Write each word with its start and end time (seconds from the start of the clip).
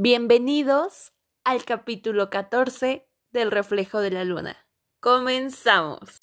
Bienvenidos 0.00 1.12
al 1.42 1.64
capítulo 1.64 2.30
14 2.30 3.08
del 3.32 3.50
reflejo 3.50 3.98
de 3.98 4.12
la 4.12 4.22
luna. 4.22 4.56
Comenzamos. 5.00 6.20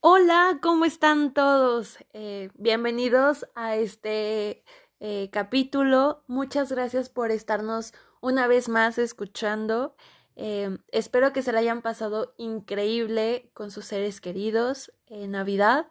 Hola, 0.00 0.58
¿cómo 0.60 0.84
están 0.84 1.32
todos? 1.32 1.96
Eh, 2.12 2.50
bienvenidos 2.56 3.46
a 3.54 3.76
este 3.76 4.64
eh, 4.98 5.30
capítulo. 5.32 6.24
Muchas 6.26 6.70
gracias 6.70 7.08
por 7.08 7.30
estarnos 7.30 7.94
una 8.20 8.46
vez 8.48 8.68
más 8.68 8.98
escuchando. 8.98 9.96
Em, 10.36 10.78
espero 10.92 11.32
que 11.32 11.42
se 11.42 11.52
la 11.52 11.60
hayan 11.60 11.82
pasado 11.82 12.34
increíble 12.38 13.50
con 13.54 13.70
sus 13.70 13.84
seres 13.86 14.20
queridos 14.20 14.92
en 15.06 15.32
Navidad. 15.32 15.88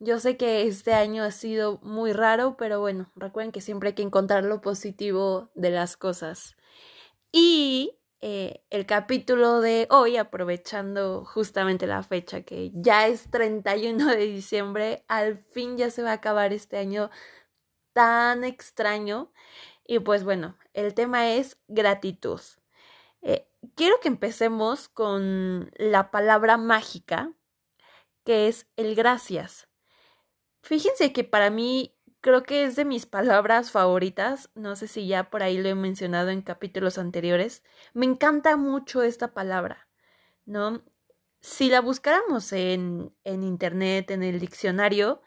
Yo 0.00 0.20
sé 0.20 0.36
que 0.36 0.66
este 0.66 0.94
año 0.94 1.24
ha 1.24 1.30
sido 1.32 1.80
muy 1.82 2.12
raro, 2.12 2.56
pero 2.56 2.80
bueno, 2.80 3.10
recuerden 3.16 3.52
que 3.52 3.60
siempre 3.60 3.90
hay 3.90 3.94
que 3.94 4.02
encontrar 4.02 4.44
lo 4.44 4.60
positivo 4.60 5.50
de 5.54 5.70
las 5.70 5.96
cosas. 5.96 6.56
Y 7.32 7.98
eh, 8.20 8.62
el 8.70 8.86
capítulo 8.86 9.60
de 9.60 9.86
hoy, 9.90 10.16
aprovechando 10.16 11.24
justamente 11.24 11.86
la 11.86 12.02
fecha 12.02 12.42
que 12.42 12.70
ya 12.74 13.06
es 13.06 13.30
31 13.30 14.06
de 14.06 14.26
diciembre, 14.26 15.04
al 15.08 15.38
fin 15.38 15.76
ya 15.76 15.90
se 15.90 16.02
va 16.02 16.10
a 16.10 16.14
acabar 16.14 16.52
este 16.52 16.78
año 16.78 17.10
tan 17.92 18.44
extraño. 18.44 19.32
Y 19.86 20.00
pues 20.00 20.24
bueno, 20.24 20.56
el 20.74 20.94
tema 20.94 21.32
es 21.34 21.58
gratitud. 21.68 22.40
Eh, 23.22 23.47
quiero 23.74 24.00
que 24.00 24.08
empecemos 24.08 24.88
con 24.88 25.70
la 25.76 26.10
palabra 26.10 26.56
mágica, 26.56 27.32
que 28.24 28.48
es 28.48 28.66
el 28.76 28.94
gracias. 28.94 29.68
Fíjense 30.62 31.12
que 31.12 31.24
para 31.24 31.50
mí 31.50 31.94
creo 32.20 32.42
que 32.42 32.64
es 32.64 32.76
de 32.76 32.84
mis 32.84 33.06
palabras 33.06 33.70
favoritas, 33.70 34.50
no 34.54 34.76
sé 34.76 34.88
si 34.88 35.06
ya 35.06 35.30
por 35.30 35.42
ahí 35.42 35.58
lo 35.58 35.68
he 35.68 35.74
mencionado 35.74 36.30
en 36.30 36.42
capítulos 36.42 36.98
anteriores, 36.98 37.62
me 37.94 38.06
encanta 38.06 38.56
mucho 38.56 39.02
esta 39.02 39.32
palabra, 39.34 39.88
¿no? 40.44 40.82
Si 41.40 41.68
la 41.68 41.80
buscáramos 41.80 42.52
en, 42.52 43.14
en 43.24 43.44
internet, 43.44 44.10
en 44.10 44.24
el 44.24 44.40
diccionario, 44.40 45.22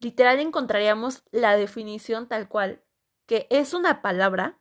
literal 0.00 0.40
encontraríamos 0.40 1.22
la 1.30 1.56
definición 1.56 2.26
tal 2.28 2.48
cual, 2.48 2.82
que 3.26 3.46
es 3.50 3.72
una 3.72 4.02
palabra 4.02 4.58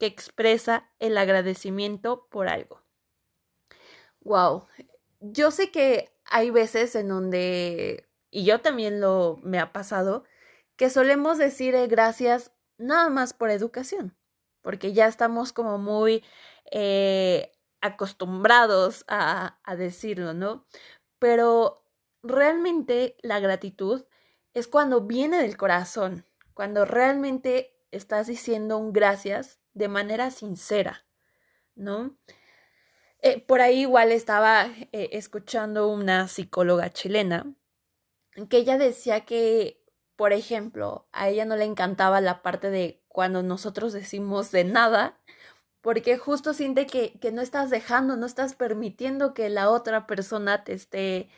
que 0.00 0.06
expresa 0.06 0.90
el 0.98 1.18
agradecimiento 1.18 2.26
por 2.30 2.48
algo. 2.48 2.82
Wow, 4.22 4.66
yo 5.20 5.50
sé 5.50 5.70
que 5.70 6.10
hay 6.24 6.50
veces 6.50 6.94
en 6.96 7.08
donde, 7.08 8.08
y 8.30 8.44
yo 8.44 8.62
también 8.62 9.00
lo 9.00 9.38
me 9.42 9.58
ha 9.58 9.72
pasado, 9.72 10.24
que 10.76 10.88
solemos 10.88 11.36
decir 11.36 11.74
eh, 11.74 11.86
gracias 11.86 12.50
nada 12.78 13.10
más 13.10 13.34
por 13.34 13.50
educación, 13.50 14.16
porque 14.62 14.94
ya 14.94 15.06
estamos 15.06 15.52
como 15.52 15.76
muy 15.76 16.24
eh, 16.70 17.52
acostumbrados 17.82 19.04
a, 19.06 19.58
a 19.64 19.76
decirlo, 19.76 20.32
¿no? 20.32 20.66
Pero 21.18 21.84
realmente 22.22 23.16
la 23.20 23.38
gratitud 23.38 24.06
es 24.54 24.66
cuando 24.66 25.02
viene 25.02 25.42
del 25.42 25.58
corazón, 25.58 26.24
cuando 26.54 26.86
realmente 26.86 27.76
estás 27.90 28.28
diciendo 28.28 28.78
un 28.78 28.94
gracias 28.94 29.59
de 29.74 29.88
manera 29.88 30.30
sincera, 30.30 31.04
¿no? 31.74 32.16
Eh, 33.22 33.40
por 33.40 33.60
ahí 33.60 33.80
igual 33.80 34.12
estaba 34.12 34.66
eh, 34.92 35.10
escuchando 35.12 35.88
una 35.88 36.26
psicóloga 36.28 36.90
chilena 36.90 37.54
que 38.48 38.58
ella 38.58 38.78
decía 38.78 39.24
que, 39.24 39.82
por 40.16 40.32
ejemplo, 40.32 41.08
a 41.12 41.28
ella 41.28 41.44
no 41.44 41.56
le 41.56 41.64
encantaba 41.64 42.20
la 42.20 42.42
parte 42.42 42.70
de 42.70 43.02
cuando 43.08 43.42
nosotros 43.42 43.92
decimos 43.92 44.50
de 44.52 44.64
nada, 44.64 45.18
porque 45.80 46.18
justo 46.18 46.54
siente 46.54 46.86
que, 46.86 47.18
que 47.20 47.32
no 47.32 47.42
estás 47.42 47.70
dejando, 47.70 48.16
no 48.16 48.26
estás 48.26 48.54
permitiendo 48.54 49.34
que 49.34 49.48
la 49.50 49.70
otra 49.70 50.06
persona 50.06 50.64
te 50.64 50.74
esté, 50.74 51.28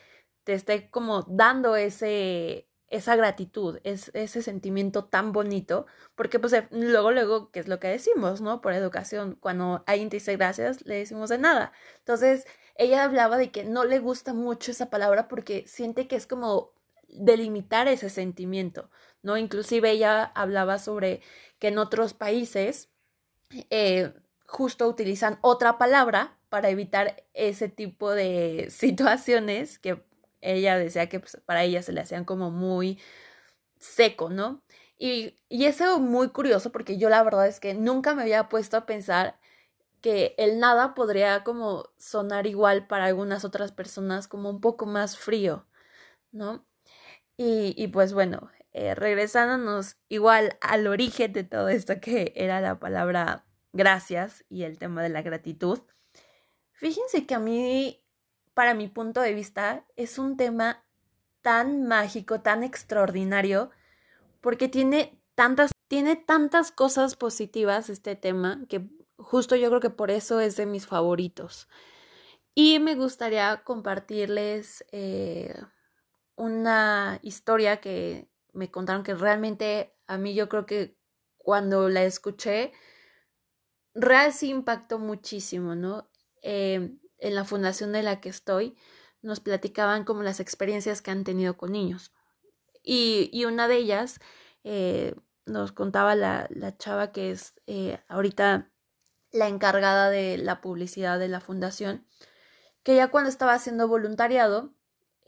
te 0.45 0.55
esté 0.55 0.91
como 0.91 1.23
dando 1.23 1.77
ese, 1.77 2.69
esa 2.93 3.17
gratitud, 3.17 3.81
es, 3.85 4.11
ese 4.15 4.43
sentimiento 4.43 5.07
tan 5.07 5.33
bonito, 5.33 5.87
porque 6.15 6.39
pues 6.39 6.53
eh, 6.53 6.69
luego, 6.71 7.11
luego, 7.11 7.51
¿qué 7.51 7.61
es 7.61 7.67
lo 7.67 7.81
que 7.81 7.89
decimos, 7.89 8.43
no? 8.43 8.61
Por 8.61 8.75
educación, 8.75 9.37
cuando 9.41 9.83
alguien 9.87 10.11
te 10.11 10.17
dice 10.17 10.37
gracias, 10.37 10.85
le 10.85 10.97
decimos 10.97 11.31
de 11.31 11.39
nada. 11.39 11.73
Entonces, 11.99 12.47
ella 12.77 13.05
hablaba 13.05 13.39
de 13.39 13.51
que 13.51 13.65
no 13.65 13.85
le 13.85 13.99
gusta 13.99 14.35
mucho 14.35 14.71
esa 14.71 14.91
palabra 14.91 15.27
porque 15.27 15.65
siente 15.67 16.07
que 16.07 16.17
es 16.17 16.27
como 16.27 16.75
delimitar 17.09 17.89
ese 17.89 18.11
sentimiento, 18.11 18.91
¿no? 19.23 19.39
Inclusive 19.39 19.91
ella 19.91 20.25
hablaba 20.35 20.79
sobre 20.79 21.23
que 21.59 21.69
en 21.69 21.79
otros 21.79 22.13
países 22.13 22.91
eh, 23.71 24.13
justo 24.47 24.87
utilizan 24.87 25.39
otra 25.41 25.79
palabra 25.79 26.39
para 26.51 26.69
evitar 26.69 27.25
ese 27.33 27.71
tipo 27.71 28.11
de 28.11 28.69
situaciones 28.71 29.79
que 29.79 30.05
ella 30.43 30.77
decía 30.79 31.09
que 31.09 31.21
pues, 31.21 31.39
para 31.47 31.65
ella 31.65 31.83
se 31.83 31.93
le 31.93 32.01
hacían 32.01 32.25
como 32.25 32.51
muy 32.51 33.01
seco, 33.79 34.31
¿no? 34.31 34.63
Y, 34.99 35.39
y 35.49 35.65
eso 35.67 35.99
muy 36.01 36.31
curioso 36.31 36.71
porque 36.73 36.99
yo 36.99 37.09
la 37.09 37.23
verdad 37.23 37.49
es 37.49 37.61
que 37.61 37.75
nunca 37.75 38.15
me 38.15 38.23
había 38.23 38.49
puesto 38.49 38.77
a 38.77 38.87
pensar 38.87 39.39
que 40.03 40.35
el 40.39 40.59
nada 40.61 40.95
podría 40.95 41.45
como 41.45 41.91
sonar 41.99 42.47
igual 42.47 42.87
para 42.87 43.07
algunas 43.07 43.45
otras 43.45 43.73
personas 43.73 44.29
como 44.29 44.51
un 44.51 44.61
poco 44.61 44.87
más 44.87 45.17
frío, 45.19 45.67
¿no? 46.33 46.67
Y, 47.37 47.75
y 47.77 47.89
pues 47.89 48.13
bueno, 48.13 48.51
eh, 48.73 48.95
regresándonos 48.95 49.97
igual 50.09 50.57
al 50.61 50.87
origen 50.87 51.33
de 51.33 51.45
todo 51.45 51.69
esto 51.69 52.01
que 52.01 52.33
era 52.37 52.61
la 52.61 52.79
palabra 52.81 53.45
gracias 53.73 54.45
y 54.49 54.65
el 54.65 54.79
tema 54.79 55.03
de 55.03 55.11
la 55.11 55.23
gratitud, 55.23 55.81
fíjense 56.73 57.27
que 57.27 57.35
a 57.35 57.39
mí 57.39 58.02
para 58.55 58.75
mi 58.75 58.89
punto 58.89 59.21
de 59.21 59.35
vista, 59.35 59.87
es 59.97 60.19
un 60.19 60.37
tema 60.37 60.85
tan 61.41 61.87
mágico, 61.87 62.41
tan 62.41 62.63
extraordinario, 62.63 63.71
porque 64.41 64.69
tiene 64.69 65.21
tantas, 65.35 65.73
tiene 65.89 66.17
tantas 66.17 66.73
cosas 66.73 67.17
positivas 67.17 67.89
este 67.89 68.17
tema, 68.17 68.65
que 68.69 68.89
justo 69.17 69.57
yo 69.57 69.69
creo 69.69 69.81
que 69.81 69.91
por 69.91 70.11
eso 70.11 70.41
es 70.41 70.57
de 70.57 70.67
mis 70.67 70.87
favoritos. 70.87 71.69
Y 72.55 72.79
me 72.81 72.95
gustaría 72.95 73.63
compartirles 73.65 74.85
eh, 74.93 75.55
una 76.37 77.19
historia 77.23 77.81
que 77.81 78.29
me 78.53 78.71
contaron 78.71 79.03
que 79.03 79.15
realmente 79.15 79.95
a 80.07 80.19
mí 80.19 80.35
yo 80.35 80.49
creo 80.49 80.67
que 80.67 80.97
cuando 81.39 81.89
la 81.89 82.05
escuché, 82.05 82.73
real 83.95 84.33
sí 84.33 84.51
impactó 84.51 84.99
muchísimo, 84.99 85.75
¿no? 85.75 86.11
Eh, 86.43 86.95
en 87.23 87.35
la 87.35 87.45
fundación 87.45 87.93
de 87.93 88.03
la 88.03 88.21
que 88.21 88.29
estoy, 88.29 88.77
nos 89.23 89.41
platicaban 89.41 90.05
como 90.05 90.23
las 90.23 90.41
experiencias 90.41 91.01
que 91.01 91.13
han 91.13 91.25
tenido 91.25 91.57
con 91.57 91.73
niños. 91.73 92.13
Y, 92.83 93.31
y 93.33 93.45
una 93.45 93.69
de 93.69 93.77
ellas 93.77 94.21
eh, 94.65 95.15
nos 95.47 95.73
contaba 95.73 96.17
la, 96.17 96.49
la, 96.51 96.77
chava 96.77 97.13
que 97.13 97.31
es 97.31 97.55
eh, 97.67 98.01
ahorita 98.09 98.71
la 99.31 99.49
encargada 99.49 100.11
de 100.11 100.37
la 100.37 100.61
publicidad 100.61 101.19
de 101.19 101.29
la 101.29 101.41
fundación, 101.41 102.07
que 102.83 102.97
ya 102.97 103.09
cuando 103.09 103.31
estaba 103.31 103.55
haciendo 103.55 103.87
voluntariado, 103.87 104.75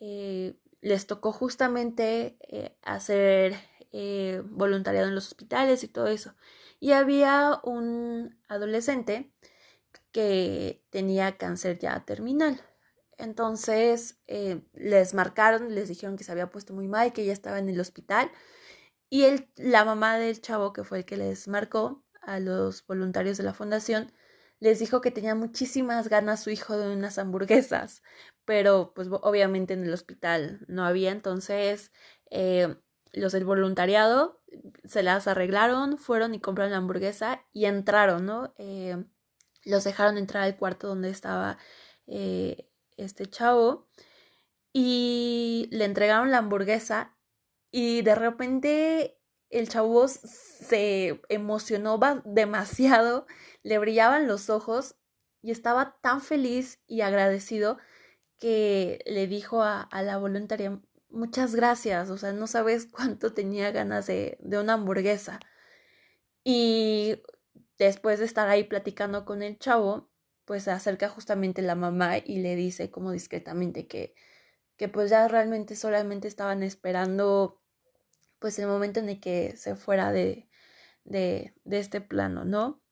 eh, 0.00 0.58
les 0.80 1.06
tocó 1.06 1.32
justamente 1.32 2.36
hacer 2.82 3.56
voluntariado 4.50 5.06
en 5.06 5.14
los 5.14 5.28
hospitales 5.28 5.84
y 5.84 5.88
todo 5.88 6.08
eso. 6.08 6.34
Y 6.80 6.92
había 6.92 7.60
un 7.62 8.36
adolescente 8.48 9.32
que 10.12 10.84
tenía 10.90 11.36
cáncer 11.36 11.78
ya 11.78 12.04
terminal. 12.04 12.60
Entonces 13.18 14.18
eh, 14.26 14.62
les 14.74 15.14
marcaron, 15.14 15.74
les 15.74 15.88
dijeron 15.88 16.16
que 16.16 16.24
se 16.24 16.32
había 16.32 16.50
puesto 16.50 16.72
muy 16.74 16.88
mal, 16.88 17.12
que 17.12 17.24
ya 17.24 17.32
estaba 17.32 17.58
en 17.58 17.68
el 17.68 17.80
hospital. 17.80 18.30
Y 19.10 19.24
el, 19.24 19.48
la 19.56 19.84
mamá 19.84 20.16
del 20.18 20.40
chavo, 20.40 20.72
que 20.72 20.84
fue 20.84 20.98
el 20.98 21.04
que 21.04 21.16
les 21.16 21.48
marcó 21.48 22.04
a 22.22 22.40
los 22.40 22.86
voluntarios 22.86 23.38
de 23.38 23.44
la 23.44 23.54
fundación, 23.54 24.12
les 24.60 24.78
dijo 24.78 25.00
que 25.00 25.10
tenía 25.10 25.34
muchísimas 25.34 26.08
ganas 26.08 26.42
su 26.42 26.50
hijo 26.50 26.76
de 26.76 26.94
unas 26.94 27.18
hamburguesas, 27.18 28.02
pero 28.44 28.92
pues 28.94 29.08
obviamente 29.10 29.74
en 29.74 29.84
el 29.84 29.92
hospital 29.92 30.64
no 30.68 30.84
había. 30.84 31.12
Entonces 31.12 31.92
eh, 32.30 32.76
los 33.12 33.32
del 33.32 33.44
voluntariado 33.44 34.40
se 34.84 35.02
las 35.02 35.28
arreglaron, 35.28 35.98
fueron 35.98 36.34
y 36.34 36.40
compraron 36.40 36.72
la 36.72 36.78
hamburguesa 36.78 37.44
y 37.52 37.66
entraron, 37.66 38.26
¿no? 38.26 38.54
Eh, 38.58 39.04
los 39.64 39.84
dejaron 39.84 40.18
entrar 40.18 40.42
al 40.42 40.56
cuarto 40.56 40.88
donde 40.88 41.10
estaba 41.10 41.58
eh, 42.06 42.68
este 42.96 43.26
chavo 43.26 43.88
y 44.72 45.68
le 45.70 45.84
entregaron 45.84 46.30
la 46.30 46.38
hamburguesa 46.38 47.16
y 47.70 48.02
de 48.02 48.14
repente 48.14 49.18
el 49.50 49.68
chavo 49.68 50.08
se 50.08 51.20
emocionó 51.28 52.00
demasiado, 52.24 53.26
le 53.62 53.78
brillaban 53.78 54.26
los 54.26 54.50
ojos 54.50 54.96
y 55.42 55.50
estaba 55.50 55.96
tan 56.00 56.20
feliz 56.20 56.80
y 56.86 57.02
agradecido 57.02 57.78
que 58.38 59.00
le 59.06 59.26
dijo 59.26 59.62
a, 59.62 59.88
la 60.02 60.18
voluntaria, 60.18 60.80
muchas 61.08 61.54
gracias, 61.54 62.10
o 62.10 62.16
sea, 62.16 62.32
no 62.32 62.46
sabes 62.46 62.86
cuánto 62.86 63.32
tenía 63.32 63.70
ganas 63.70 64.06
de, 64.06 64.38
de 64.40 64.58
una 64.58 64.74
hamburguesa. 64.74 65.38
Y 66.42 67.22
después 67.78 68.18
de 68.18 68.24
estar 68.26 68.48
ahí 68.48 68.64
platicando 68.64 69.24
con 69.24 69.42
el 69.42 69.58
chavo, 69.58 70.10
pues 70.44 70.64
se 70.64 70.70
acerca 70.70 71.08
justamente 71.08 71.62
la 71.62 71.74
mamá 71.74 72.18
y 72.18 72.40
le 72.40 72.56
dice 72.56 72.90
como 72.90 73.12
discretamente 73.12 73.86
que, 73.86 74.14
que 74.76 74.88
pues 74.88 75.10
ya 75.10 75.26
realmente 75.28 75.76
solamente 75.76 76.28
estaban 76.28 76.62
esperando 76.62 77.62
pues 78.38 78.58
el 78.58 78.66
momento 78.66 79.00
en 79.00 79.08
el 79.08 79.20
que 79.20 79.56
se 79.56 79.76
fuera 79.76 80.12
de, 80.12 80.48
de, 81.04 81.54
de 81.64 81.78
este 81.78 82.00
plano, 82.00 82.44
¿no? 82.44 82.82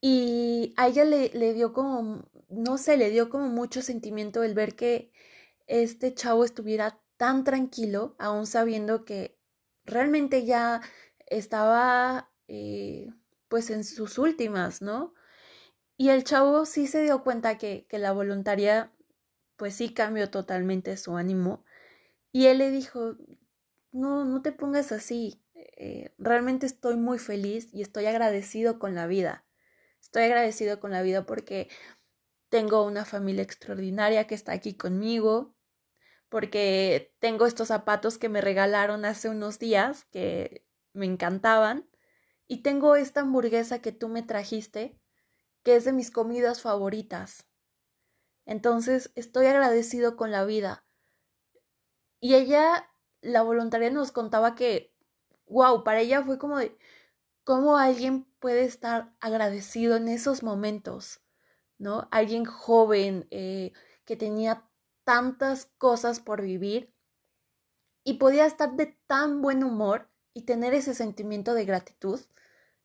Y 0.00 0.72
a 0.76 0.88
ella 0.88 1.04
le, 1.04 1.28
le 1.34 1.52
dio 1.52 1.72
como, 1.72 2.24
no 2.48 2.78
sé, 2.78 2.96
le 2.96 3.10
dio 3.10 3.28
como 3.28 3.48
mucho 3.48 3.82
sentimiento 3.82 4.42
el 4.42 4.54
ver 4.54 4.74
que 4.74 5.12
este 5.66 6.14
chavo 6.14 6.44
estuviera 6.44 7.02
tan 7.18 7.44
tranquilo, 7.44 8.16
aún 8.18 8.46
sabiendo 8.46 9.04
que 9.04 9.38
realmente 9.84 10.46
ya 10.46 10.80
estaba 11.26 12.32
eh, 12.48 13.10
pues 13.50 13.68
en 13.68 13.84
sus 13.84 14.16
últimas, 14.16 14.80
¿no? 14.80 15.12
Y 15.98 16.08
el 16.08 16.24
chavo 16.24 16.64
sí 16.64 16.86
se 16.86 17.02
dio 17.02 17.22
cuenta 17.22 17.58
que, 17.58 17.86
que 17.90 17.98
la 17.98 18.12
voluntaria 18.12 18.90
pues 19.56 19.74
sí 19.74 19.92
cambió 19.92 20.30
totalmente 20.30 20.96
su 20.96 21.18
ánimo. 21.18 21.66
Y 22.32 22.46
él 22.46 22.58
le 22.58 22.70
dijo, 22.70 23.16
no, 23.92 24.24
no 24.24 24.40
te 24.40 24.52
pongas 24.52 24.92
así. 24.92 25.42
Eh, 25.54 26.14
realmente 26.16 26.64
estoy 26.64 26.96
muy 26.96 27.18
feliz 27.18 27.68
y 27.74 27.82
estoy 27.82 28.06
agradecido 28.06 28.78
con 28.78 28.94
la 28.94 29.06
vida. 29.06 29.44
Estoy 30.00 30.22
agradecido 30.22 30.80
con 30.80 30.92
la 30.92 31.02
vida 31.02 31.26
porque 31.26 31.68
tengo 32.48 32.84
una 32.84 33.04
familia 33.04 33.42
extraordinaria 33.42 34.26
que 34.26 34.34
está 34.34 34.52
aquí 34.52 34.74
conmigo, 34.74 35.54
porque 36.28 37.14
tengo 37.18 37.46
estos 37.46 37.68
zapatos 37.68 38.16
que 38.16 38.28
me 38.28 38.40
regalaron 38.40 39.04
hace 39.04 39.28
unos 39.28 39.58
días 39.58 40.04
que 40.04 40.64
me 40.92 41.06
encantaban, 41.06 41.89
y 42.50 42.64
tengo 42.64 42.96
esta 42.96 43.20
hamburguesa 43.20 43.80
que 43.80 43.92
tú 43.92 44.08
me 44.08 44.24
trajiste, 44.24 44.98
que 45.62 45.76
es 45.76 45.84
de 45.84 45.92
mis 45.92 46.10
comidas 46.10 46.60
favoritas. 46.62 47.46
Entonces 48.44 49.12
estoy 49.14 49.46
agradecido 49.46 50.16
con 50.16 50.32
la 50.32 50.44
vida. 50.44 50.84
Y 52.18 52.34
ella, 52.34 52.90
la 53.20 53.42
voluntaria, 53.42 53.92
nos 53.92 54.10
contaba 54.10 54.56
que, 54.56 54.92
wow, 55.46 55.84
para 55.84 56.00
ella 56.00 56.24
fue 56.24 56.40
como 56.40 56.58
de, 56.58 56.76
¿cómo 57.44 57.76
alguien 57.76 58.24
puede 58.40 58.64
estar 58.64 59.14
agradecido 59.20 59.94
en 59.94 60.08
esos 60.08 60.42
momentos? 60.42 61.20
¿No? 61.78 62.08
Alguien 62.10 62.44
joven 62.44 63.28
eh, 63.30 63.72
que 64.04 64.16
tenía 64.16 64.68
tantas 65.04 65.66
cosas 65.78 66.18
por 66.18 66.42
vivir 66.42 66.92
y 68.02 68.14
podía 68.14 68.44
estar 68.44 68.72
de 68.72 68.98
tan 69.06 69.40
buen 69.40 69.62
humor 69.62 70.09
y 70.34 70.42
tener 70.42 70.74
ese 70.74 70.94
sentimiento 70.94 71.54
de 71.54 71.64
gratitud, 71.64 72.20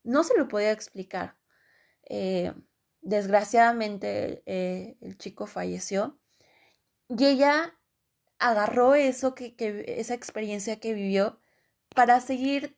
no 0.03 0.23
se 0.23 0.37
lo 0.37 0.47
podía 0.47 0.71
explicar. 0.71 1.35
Eh, 2.07 2.53
desgraciadamente 3.01 4.43
eh, 4.45 4.97
el 5.01 5.17
chico 5.17 5.47
falleció 5.47 6.19
y 7.07 7.25
ella 7.25 7.75
agarró 8.39 8.95
eso 8.95 9.35
que, 9.35 9.55
que, 9.55 9.85
esa 9.99 10.13
experiencia 10.13 10.79
que 10.79 10.93
vivió 10.93 11.39
para 11.95 12.19
seguir 12.19 12.77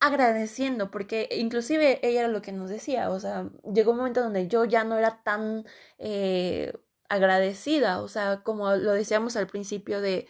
agradeciendo, 0.00 0.90
porque 0.90 1.28
inclusive 1.32 2.00
ella 2.06 2.20
era 2.20 2.28
lo 2.28 2.42
que 2.42 2.52
nos 2.52 2.68
decía, 2.70 3.10
o 3.10 3.20
sea, 3.20 3.50
llegó 3.72 3.92
un 3.92 3.98
momento 3.98 4.22
donde 4.22 4.48
yo 4.48 4.64
ya 4.64 4.84
no 4.84 4.98
era 4.98 5.22
tan 5.22 5.64
eh, 5.98 6.72
agradecida, 7.08 8.02
o 8.02 8.08
sea, 8.08 8.42
como 8.42 8.74
lo 8.74 8.92
decíamos 8.92 9.36
al 9.36 9.46
principio 9.46 10.00
de, 10.00 10.28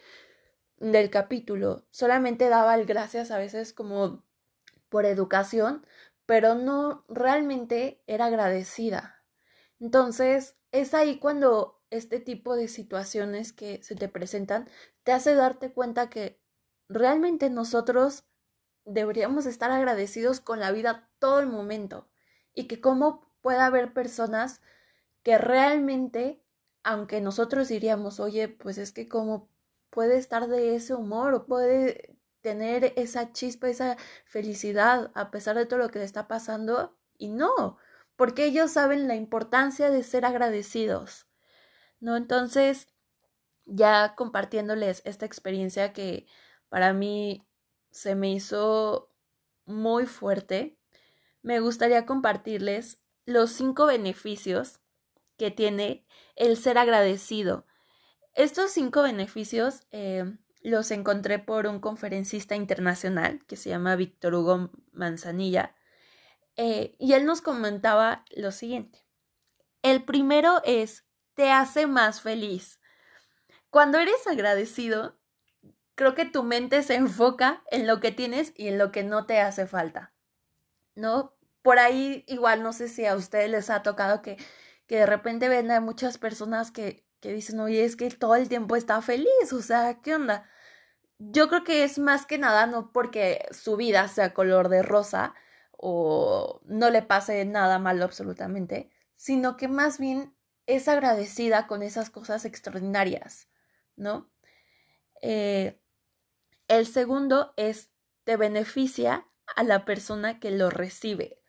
del 0.91 1.11
capítulo, 1.11 1.87
solamente 1.91 2.49
daba 2.49 2.75
el 2.75 2.87
gracias 2.87 3.31
a 3.31 3.39
veces 3.39 3.73
como 3.73 4.25
por 4.89 5.07
educación, 5.07 5.87
pero 6.27 6.55
no 6.55 7.05
realmente 7.09 8.03
era 8.07 8.27
agradecida. 8.27 9.25
Entonces, 9.79 10.57
es 10.73 10.93
ahí 10.93 11.19
cuando 11.19 11.81
este 11.91 12.19
tipo 12.21 12.57
de 12.57 12.69
situaciones 12.69 13.53
que 13.53 13.83
se 13.83 13.95
te 13.95 14.09
presentan 14.09 14.69
te 15.05 15.13
hace 15.13 15.35
darte 15.35 15.73
cuenta 15.73 16.11
que 16.11 16.41
realmente 16.89 17.49
nosotros 17.49 18.25
deberíamos 18.85 19.47
estar 19.47 19.71
agradecidos 19.71 20.41
con 20.41 20.59
la 20.59 20.73
vida 20.73 21.11
todo 21.19 21.41
el 21.41 21.47
momento 21.47 22.09
y 22.55 22.67
que 22.67 22.81
cómo 22.81 23.33
puede 23.41 23.61
haber 23.61 23.93
personas 23.93 24.61
que 25.23 25.39
realmente 25.39 26.43
aunque 26.85 27.21
nosotros 27.21 27.69
diríamos, 27.69 28.19
oye, 28.21 28.49
pues 28.49 28.79
es 28.79 28.93
que 28.93 29.09
como 29.09 29.49
puede 29.93 30.17
estar 30.17 30.49
de 30.49 30.75
ese 30.75 30.95
humor 30.95 31.45
puede 31.47 32.17
tener 32.41 32.95
esa 32.97 33.33
chispa, 33.33 33.69
esa 33.69 33.99
felicidad 34.25 35.13
a 35.15 35.31
pesar 35.31 35.57
de 35.57 35.67
todo 35.67 35.79
lo 35.79 35.91
que 35.91 35.99
le 35.99 36.07
está 36.07 36.27
pasando, 36.27 36.97
y 37.19 37.29
no, 37.29 37.77
porque 38.17 38.47
ellos 38.47 38.73
saben 38.73 39.07
la 39.07 39.15
importancia 39.15 39.91
de 39.91 40.03
ser 40.03 40.25
agradecidos, 40.25 41.29
¿no? 42.01 42.17
Entonces, 42.17 42.89
ya 43.67 44.15
compartiéndoles 44.17 45.03
esta 45.05 45.27
experiencia 45.27 45.93
que 45.93 46.27
para 46.71 46.95
mí 46.95 47.47
se 47.91 48.15
me 48.15 48.33
hizo 48.33 49.13
muy 49.67 50.07
fuerte, 50.07 50.79
me 51.43 51.61
gustaría 51.61 52.07
compartirles 52.07 53.03
los 53.27 53.53
cinco 53.53 53.87
beneficios 53.87 54.81
que 55.37 55.51
tiene 55.51 56.07
el 56.35 56.57
ser 56.57 56.79
agradecido. 56.79 57.67
Estos 58.35 58.71
cinco 58.71 59.03
beneficios 59.03 59.87
eh, 59.91 60.25
los 60.63 60.91
encontré 60.91 61.39
por 61.39 61.67
un 61.67 61.81
conferencista 61.81 62.55
internacional 62.55 63.45
que 63.47 63.57
se 63.57 63.71
llama 63.71 63.97
Víctor 63.97 64.35
Hugo 64.35 64.71
Manzanilla 64.93 65.75
eh, 66.57 66.97
y 66.99 67.15
él 67.15 67.27
nos 67.27 67.41
comentaba 67.43 68.25
lo 68.35 68.53
siguiente. 68.53 69.01
El 69.83 70.05
primero 70.05 70.63
es, 70.65 71.05
te 71.35 71.51
hace 71.51 71.87
más 71.87 72.21
feliz. 72.21 72.81
Cuando 73.71 73.99
eres 73.99 74.27
agradecido, 74.27 75.19
creo 75.95 76.15
que 76.15 76.25
tu 76.25 76.43
mente 76.43 76.83
se 76.83 76.95
enfoca 76.95 77.63
en 77.71 77.87
lo 77.87 78.01
que 78.01 78.13
tienes 78.13 78.53
y 78.57 78.69
en 78.69 78.79
lo 78.79 78.93
que 78.93 79.03
no 79.03 79.27
te 79.27 79.41
hace 79.41 79.67
falta. 79.67 80.15
¿No? 80.95 81.35
Por 81.63 81.79
ahí 81.79 82.25
igual 82.29 82.63
no 82.63 82.73
sé 82.73 82.89
si 82.89 83.07
a 83.07 83.15
ustedes 83.15 83.51
les 83.51 83.71
ha 83.71 83.83
tocado 83.83 84.21
que 84.23 84.37
que 84.93 84.99
de 84.99 85.07
repente 85.07 85.49
ven 85.49 85.71
a 85.71 85.81
muchas 85.81 86.19
personas 86.19 86.71
que, 86.71 87.07
que 87.23 87.33
dicen, 87.33 87.59
oye, 87.61 87.85
es 87.85 87.97
que 87.97 88.11
todo 88.11 88.35
el 88.37 88.51
tiempo 88.51 88.77
está 88.77 89.01
feliz, 89.01 89.53
o 89.53 89.63
sea, 89.63 90.03
¿qué 90.03 90.15
onda? 90.15 90.47
Yo 91.19 91.49
creo 91.49 91.65
que 91.65 91.85
es 91.85 91.99
más 91.99 92.27
que 92.27 92.37
nada 92.37 92.67
no 92.67 92.93
porque 92.93 93.47
su 93.53 93.77
vida 93.77 94.07
sea 94.09 94.35
color 94.35 94.69
de 94.69 94.83
rosa 94.83 95.35
o 95.73 96.61
no 96.67 96.91
le 96.91 97.01
pase 97.03 97.45
nada 97.47 97.79
malo 97.79 98.05
absolutamente, 98.05 98.91
sino 99.17 99.57
que 99.57 99.69
más 99.69 99.99
bien 99.99 100.35
es 100.67 100.89
agradecida 100.89 101.67
con 101.67 101.83
esas 101.83 102.11
cosas 102.11 102.45
extraordinarias, 102.45 103.49
¿no? 103.97 104.31
Eh, 105.23 105.81
el 106.69 106.87
segundo 106.87 107.55
es 107.57 107.91
te 108.25 108.37
beneficia 108.37 109.27
a 109.57 109.63
la 109.65 109.85
persona 109.85 110.41
que 110.41 110.51
lo 110.51 110.71
recibe 110.71 111.43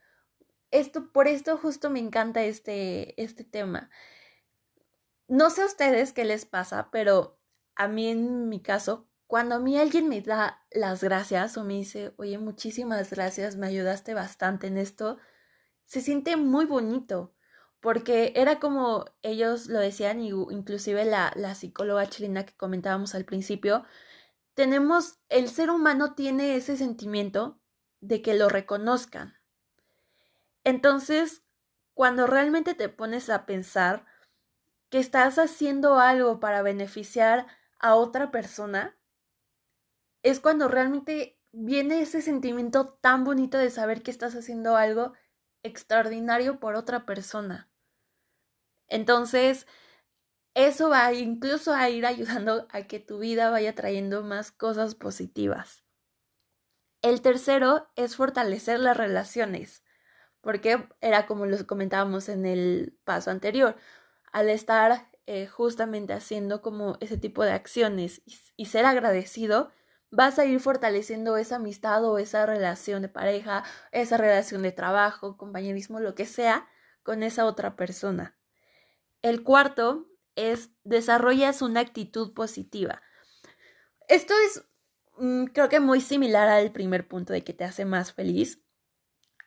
esto, 0.74 1.12
por 1.12 1.28
esto 1.28 1.56
justo 1.58 1.90
me 1.90 2.00
encanta 2.00 2.44
este, 2.44 3.22
este 3.22 3.44
tema. 3.44 3.92
No 5.34 5.50
sé 5.50 5.64
a 5.64 5.66
ustedes 5.66 6.14
qué 6.14 6.26
les 6.26 6.46
pasa, 6.46 6.90
pero 6.92 7.40
a 7.74 7.88
mí 7.88 8.08
en 8.08 8.50
mi 8.50 8.62
caso, 8.62 9.10
cuando 9.26 9.56
a 9.56 9.60
mí 9.60 9.80
alguien 9.80 10.08
me 10.08 10.22
da 10.22 10.64
las 10.70 11.04
gracias 11.04 11.58
o 11.58 11.64
me 11.64 11.74
dice, 11.74 12.14
oye, 12.18 12.38
muchísimas 12.38 13.10
gracias, 13.10 13.56
me 13.56 13.66
ayudaste 13.66 14.14
bastante 14.14 14.68
en 14.68 14.78
esto, 14.78 15.18
se 15.86 16.02
siente 16.02 16.38
muy 16.38 16.66
bonito, 16.66 17.34
porque 17.80 18.34
era 18.36 18.60
como 18.60 19.06
ellos 19.24 19.66
lo 19.70 19.80
decían, 19.80 20.22
y 20.22 20.30
inclusive 20.30 21.04
la, 21.04 21.34
la 21.36 21.56
psicóloga 21.56 22.08
chilena 22.08 22.46
que 22.46 22.56
comentábamos 22.56 23.16
al 23.16 23.26
principio, 23.26 23.86
tenemos, 24.54 25.18
el 25.30 25.50
ser 25.50 25.72
humano 25.72 26.14
tiene 26.14 26.58
ese 26.58 26.78
sentimiento 26.78 27.60
de 28.02 28.22
que 28.22 28.36
lo 28.36 28.50
reconozcan, 28.50 29.34
entonces, 30.64 31.42
cuando 31.96 32.28
realmente 32.28 32.76
te 32.76 32.88
pones 32.88 33.32
a 33.32 33.48
pensar 33.48 34.13
que 34.94 35.00
estás 35.00 35.40
haciendo 35.40 35.98
algo 35.98 36.40
para 36.40 36.62
beneficiar 36.62 37.48
a 37.80 37.96
otra 37.96 38.30
persona, 38.30 38.96
es 40.22 40.40
cuando 40.40 40.68
realmente 40.68 41.42
viene 41.52 42.00
ese 42.00 42.22
sentimiento 42.22 42.90
tan 43.02 43.24
bonito 43.24 43.58
de 43.58 43.72
saber 43.72 44.04
que 44.04 44.12
estás 44.12 44.36
haciendo 44.36 44.78
algo 44.78 45.14
extraordinario 45.64 46.60
por 46.60 46.76
otra 46.76 47.08
persona. 47.08 47.72
Entonces, 48.88 49.66
eso 50.54 50.90
va 50.90 51.12
incluso 51.12 51.74
a 51.74 51.90
ir 51.90 52.06
ayudando 52.06 52.68
a 52.70 52.84
que 52.84 53.00
tu 53.00 53.18
vida 53.18 53.50
vaya 53.50 53.74
trayendo 53.74 54.22
más 54.22 54.52
cosas 54.52 54.94
positivas. 54.94 55.84
El 57.02 57.24
tercero 57.24 57.90
es 57.96 58.16
fortalecer 58.16 58.80
las 58.80 58.96
relaciones 58.96 59.84
porque 60.40 60.88
era 61.00 61.26
como 61.26 61.48
lo 61.48 61.66
comentábamos 61.66 62.30
en 62.30 62.46
el 62.46 63.00
paso 63.06 63.32
anterior, 63.32 63.76
al 64.34 64.50
estar 64.50 65.10
eh, 65.26 65.48
justamente 65.48 66.12
haciendo 66.12 66.62
como 66.62 66.98
ese 67.00 67.18
tipo 67.18 67.44
de 67.46 67.52
acciones 67.52 68.22
y, 68.58 68.66
ser 68.66 68.86
agradecido, 68.86 69.72
vas 70.12 70.38
a 70.38 70.46
ir 70.46 70.60
fortaleciendo 70.60 71.38
esa 71.38 71.56
amistad 71.56 72.04
o 72.04 72.18
esa 72.18 72.46
relación 72.46 73.04
de 73.04 73.08
pareja, 73.08 73.64
esa 73.92 74.18
relación 74.18 74.64
de 74.64 74.74
trabajo, 74.74 75.38
compañerismo, 75.38 76.02
lo 76.02 76.14
que 76.14 76.26
sea, 76.26 76.68
con 77.04 77.24
esa 77.24 77.46
otra 77.46 77.78
persona. 77.78 78.36
El 79.22 79.44
cuarto 79.44 80.08
es 80.36 80.72
desarrollas 80.84 81.62
una 81.62 81.80
actitud 81.80 82.34
positiva. 82.34 83.02
Esto 84.10 84.34
es 84.46 84.66
mm, 85.18 85.46
creo 85.46 85.70
que 85.70 85.80
muy 85.80 86.02
similar 86.02 86.50
al 86.50 86.72
primer 86.72 87.08
punto 87.08 87.34
de 87.34 87.44
que 87.44 87.54
te 87.54 87.64
hace 87.64 87.86
más 87.86 88.14
feliz. 88.14 88.62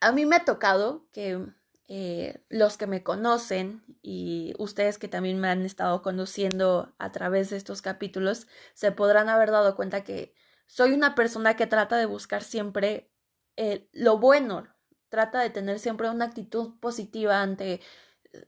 A 0.01 0.13
mí 0.13 0.27
me 0.27 0.37
ha 0.37 0.45
tocado 0.45 1.09
que 1.13 1.45
eh, 1.89 2.45
los 2.49 2.77
que 2.77 2.87
me 2.87 3.03
conocen 3.03 3.85
y 4.03 4.55
ustedes 4.59 4.99
que 4.99 5.09
también 5.09 5.41
me 5.41 5.49
han 5.49 5.65
estado 5.65 6.03
conociendo 6.03 6.95
a 6.99 7.13
través 7.13 7.51
de 7.51 7.57
estos 7.57 7.81
capítulos 7.83 8.49
se 8.75 8.93
podrán 8.93 9.29
haber 9.29 9.51
dado 9.51 9.77
cuenta 9.77 10.03
que 10.03 10.35
soy 10.67 10.93
una 10.93 11.15
persona 11.15 11.55
que 11.57 11.67
trata 11.67 11.97
de 11.97 12.07
buscar 12.07 12.43
siempre 12.43 13.13
eh, 13.57 13.89
lo 13.93 14.19
bueno, 14.19 14.67
trata 15.09 15.41
de 15.41 15.51
tener 15.51 15.79
siempre 15.79 16.11
una 16.11 16.27
actitud 16.27 16.79
positiva 16.81 17.41
ante 17.41 17.81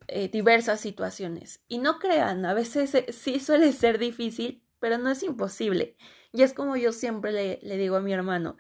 eh, 0.09 0.29
diversas 0.29 0.81
situaciones. 0.81 1.63
Y 1.69 1.79
no 1.79 1.99
crean, 1.99 2.45
a 2.45 2.55
veces 2.55 2.93
sí 3.15 3.41
suele 3.41 3.73
ser 3.73 3.99
difícil, 3.99 4.65
pero 4.81 4.99
no 4.99 5.11
es 5.11 5.23
imposible. 5.23 5.97
Y 6.33 6.43
es 6.43 6.53
como 6.53 6.77
yo 6.77 6.93
siempre 6.93 7.33
le, 7.33 7.77
digo 7.77 7.97
a 7.97 8.01
mi 8.01 8.13
hermano, 8.13 8.57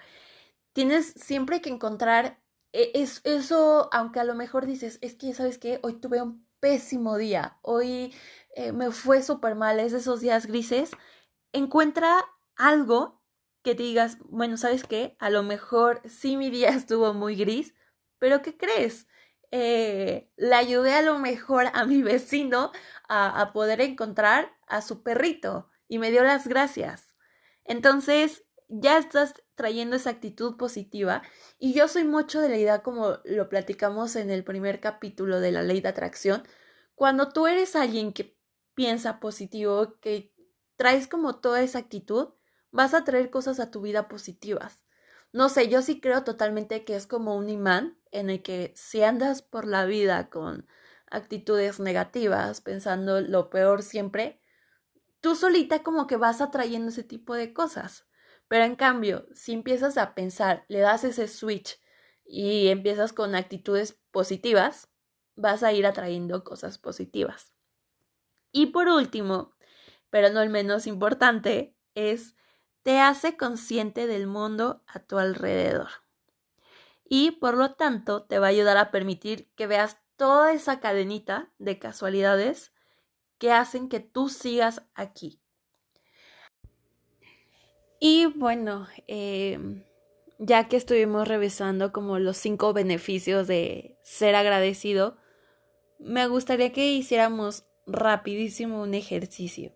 tienes 0.72 1.12
siempre 1.12 1.60
que 1.60 1.70
encontrar 1.70 2.40
es, 2.72 3.20
eso, 3.24 3.88
aunque 3.92 4.20
a 4.20 4.24
lo 4.24 4.34
mejor 4.34 4.66
dices, 4.66 4.98
es 5.02 5.14
que, 5.14 5.34
¿sabes 5.34 5.58
qué? 5.58 5.80
Hoy 5.82 5.94
tuve 5.94 6.22
un 6.22 6.46
pésimo 6.60 7.16
día, 7.16 7.58
hoy 7.62 8.14
eh, 8.54 8.72
me 8.72 8.90
fue 8.90 9.22
súper 9.22 9.54
mal, 9.54 9.80
es 9.80 9.92
de 9.92 9.98
esos 9.98 10.20
días 10.20 10.46
grises, 10.46 10.90
encuentra 11.52 12.24
algo 12.56 13.22
que 13.62 13.74
te 13.74 13.82
digas, 13.82 14.18
bueno, 14.24 14.56
¿sabes 14.56 14.84
qué? 14.84 15.16
A 15.20 15.30
lo 15.30 15.42
mejor 15.42 16.02
sí 16.08 16.36
mi 16.36 16.50
día 16.50 16.68
estuvo 16.70 17.14
muy 17.14 17.36
gris, 17.36 17.74
pero 18.18 18.42
¿qué 18.42 18.56
crees? 18.56 19.06
Eh, 19.50 20.30
le 20.36 20.54
ayudé 20.54 20.94
a 20.94 21.02
lo 21.02 21.18
mejor 21.18 21.66
a 21.72 21.84
mi 21.86 22.02
vecino 22.02 22.72
a, 23.08 23.40
a 23.40 23.52
poder 23.52 23.80
encontrar 23.80 24.52
a 24.66 24.82
su 24.82 25.02
perrito 25.02 25.70
y 25.88 25.98
me 25.98 26.10
dio 26.10 26.22
las 26.22 26.46
gracias. 26.46 27.14
Entonces, 27.64 28.44
ya 28.68 28.98
estás 28.98 29.34
trayendo 29.58 29.96
esa 29.96 30.10
actitud 30.10 30.56
positiva 30.56 31.22
y 31.58 31.74
yo 31.74 31.88
soy 31.88 32.04
mucho 32.04 32.40
de 32.40 32.48
la 32.48 32.56
idea 32.56 32.82
como 32.82 33.18
lo 33.24 33.50
platicamos 33.50 34.16
en 34.16 34.30
el 34.30 34.44
primer 34.44 34.80
capítulo 34.80 35.40
de 35.40 35.52
la 35.52 35.62
ley 35.62 35.82
de 35.82 35.88
atracción, 35.88 36.44
cuando 36.94 37.28
tú 37.28 37.46
eres 37.46 37.76
alguien 37.76 38.14
que 38.14 38.38
piensa 38.74 39.20
positivo, 39.20 39.98
que 40.00 40.32
traes 40.76 41.08
como 41.08 41.40
toda 41.40 41.60
esa 41.60 41.80
actitud, 41.80 42.28
vas 42.70 42.94
a 42.94 43.04
traer 43.04 43.30
cosas 43.30 43.60
a 43.60 43.70
tu 43.70 43.82
vida 43.82 44.08
positivas. 44.08 44.84
No 45.32 45.48
sé, 45.48 45.68
yo 45.68 45.82
sí 45.82 46.00
creo 46.00 46.24
totalmente 46.24 46.84
que 46.84 46.96
es 46.96 47.06
como 47.06 47.36
un 47.36 47.50
imán 47.50 47.98
en 48.12 48.30
el 48.30 48.42
que 48.42 48.72
si 48.76 49.02
andas 49.02 49.42
por 49.42 49.66
la 49.66 49.84
vida 49.84 50.30
con 50.30 50.66
actitudes 51.10 51.80
negativas, 51.80 52.60
pensando 52.60 53.20
lo 53.20 53.50
peor 53.50 53.82
siempre, 53.82 54.40
tú 55.20 55.34
solita 55.34 55.82
como 55.82 56.06
que 56.06 56.16
vas 56.16 56.40
atrayendo 56.40 56.88
ese 56.88 57.02
tipo 57.02 57.34
de 57.34 57.52
cosas. 57.52 58.07
Pero 58.48 58.64
en 58.64 58.76
cambio, 58.76 59.26
si 59.34 59.52
empiezas 59.52 59.98
a 59.98 60.14
pensar, 60.14 60.64
le 60.68 60.80
das 60.80 61.04
ese 61.04 61.28
switch 61.28 61.78
y 62.24 62.68
empiezas 62.68 63.12
con 63.12 63.34
actitudes 63.34 63.98
positivas, 64.10 64.88
vas 65.36 65.62
a 65.62 65.72
ir 65.72 65.86
atrayendo 65.86 66.44
cosas 66.44 66.78
positivas. 66.78 67.52
Y 68.50 68.66
por 68.66 68.88
último, 68.88 69.54
pero 70.10 70.30
no 70.30 70.40
el 70.40 70.50
menos 70.50 70.86
importante, 70.86 71.76
es 71.94 72.34
te 72.82 73.00
hace 73.00 73.36
consciente 73.36 74.06
del 74.06 74.26
mundo 74.26 74.82
a 74.86 75.00
tu 75.00 75.18
alrededor. 75.18 75.88
Y 77.04 77.32
por 77.32 77.56
lo 77.56 77.74
tanto 77.74 78.24
te 78.24 78.38
va 78.38 78.46
a 78.46 78.50
ayudar 78.50 78.76
a 78.78 78.90
permitir 78.90 79.50
que 79.54 79.66
veas 79.66 79.98
toda 80.16 80.52
esa 80.52 80.80
cadenita 80.80 81.52
de 81.58 81.78
casualidades 81.78 82.72
que 83.38 83.52
hacen 83.52 83.88
que 83.88 84.00
tú 84.00 84.28
sigas 84.28 84.82
aquí. 84.94 85.40
Y 88.00 88.26
bueno, 88.26 88.86
em, 89.06 89.84
ya 90.38 90.68
que 90.68 90.76
estuvimos 90.76 91.26
revisando 91.26 91.92
como 91.92 92.18
los 92.18 92.36
cinco 92.36 92.72
beneficios 92.72 93.46
de 93.46 93.96
ser 94.02 94.36
agradecido, 94.36 95.16
me 95.98 96.28
gustaría 96.28 96.72
que 96.72 96.92
hiciéramos 96.92 97.64
rapidísimo 97.86 98.82
un 98.82 98.94
ejercicio. 98.94 99.72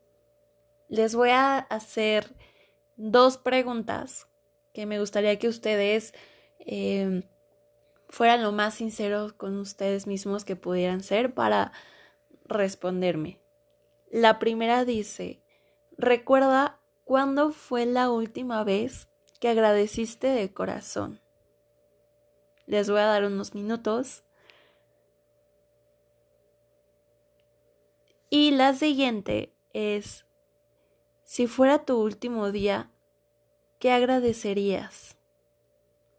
Les 0.89 1.15
voy 1.15 1.31
a 1.31 1.59
hacer 1.59 2.35
dos 2.97 3.39
preguntas 3.39 4.29
que 4.73 4.87
me 4.87 5.01
gustaría 5.01 5.39
que 5.39 5.49
ustedes 5.49 6.15
em, 6.61 7.25
fueran 8.09 8.43
lo 8.43 8.53
más 8.53 8.75
sinceros 8.75 9.33
con 9.33 9.59
ustedes 9.59 10.07
mismos 10.07 10.45
que 10.45 10.55
pudieran 10.55 11.03
ser 11.03 11.35
para 11.35 11.73
responderme. 12.45 13.41
La 14.11 14.39
primera 14.39 14.85
dice, 14.85 15.43
recuerda 15.97 16.82
¿Cuándo 17.05 17.51
fue 17.51 17.85
la 17.85 18.11
última 18.11 18.63
vez 18.63 19.09
que 19.41 19.49
agradeciste 19.49 20.29
de 20.29 20.53
corazón? 20.53 21.21
Les 22.67 22.89
voy 22.89 23.01
a 23.01 23.07
dar 23.07 23.25
unos 23.25 23.55
minutos. 23.55 24.25
Y 28.31 28.53
la 28.53 28.75
siguiente 28.75 29.53
es, 29.73 30.25
si 31.25 31.49
fuera 31.49 31.85
tu 31.85 32.01
último 32.01 32.53
día, 32.53 32.91
¿qué 33.79 33.91
agradecerías? 33.91 35.19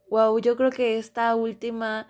Wow, 0.09 0.37
yo 0.39 0.57
creo 0.57 0.69
que 0.69 0.97
esta 0.97 1.33
última 1.35 2.07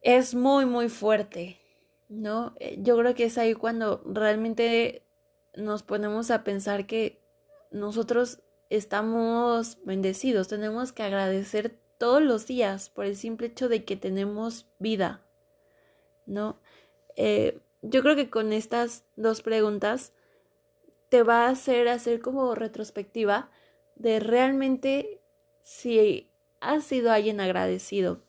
es 0.00 0.34
muy, 0.34 0.66
muy 0.66 0.88
fuerte, 0.88 1.60
¿no? 2.08 2.54
Yo 2.78 2.96
creo 2.96 3.14
que 3.14 3.24
es 3.24 3.36
ahí 3.36 3.54
cuando 3.54 4.02
realmente 4.06 5.07
nos 5.58 5.82
ponemos 5.82 6.30
a 6.30 6.44
pensar 6.44 6.86
que 6.86 7.20
nosotros 7.70 8.40
estamos 8.70 9.78
bendecidos, 9.84 10.48
tenemos 10.48 10.92
que 10.92 11.02
agradecer 11.02 11.78
todos 11.98 12.22
los 12.22 12.46
días 12.46 12.90
por 12.90 13.04
el 13.04 13.16
simple 13.16 13.48
hecho 13.48 13.68
de 13.68 13.84
que 13.84 13.96
tenemos 13.96 14.66
vida, 14.78 15.26
¿no? 16.26 16.60
Eh, 17.16 17.58
yo 17.82 18.02
creo 18.02 18.16
que 18.16 18.30
con 18.30 18.52
estas 18.52 19.04
dos 19.16 19.42
preguntas 19.42 20.12
te 21.08 21.22
va 21.22 21.46
a 21.46 21.50
hacer 21.50 21.88
hacer 21.88 22.20
como 22.20 22.54
retrospectiva 22.54 23.50
de 23.96 24.20
realmente 24.20 25.20
si 25.62 26.30
has 26.60 26.84
sido 26.84 27.10
alguien 27.10 27.40
agradecido. 27.40 28.22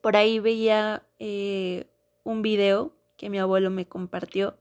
Por 0.00 0.16
ahí 0.16 0.40
veía 0.40 1.04
eh, 1.18 1.86
un 2.24 2.42
video 2.42 2.92
que 3.16 3.30
mi 3.30 3.38
abuelo 3.38 3.70
me 3.70 3.86
compartió 3.86 4.58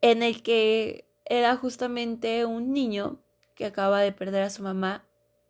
en 0.00 0.22
el 0.22 0.42
que 0.42 1.06
era 1.24 1.56
justamente 1.56 2.44
un 2.44 2.72
niño 2.72 3.18
que 3.54 3.66
acaba 3.66 4.00
de 4.00 4.12
perder 4.12 4.42
a 4.42 4.50
su 4.50 4.62
mamá 4.62 5.04